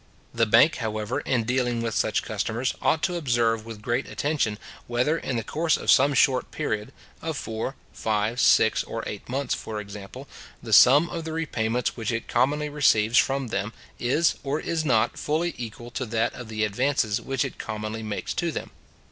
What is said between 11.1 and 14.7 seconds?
of the repayments which it commonly receives from them, is, or